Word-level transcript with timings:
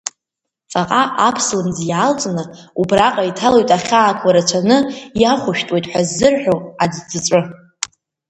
Ҵаҟа 0.71 1.03
аԥслымӡ 1.27 1.77
иаалҵны, 1.89 2.43
убраҟа 2.81 3.23
иҭалоит 3.29 3.69
ахьаақәа 3.77 4.29
рацәаны 4.35 4.77
иахәышәтәуеит 5.21 5.85
ҳәа 5.91 6.01
ззырҳәо 6.07 6.55
аӡҵәыҵәы. 6.83 7.41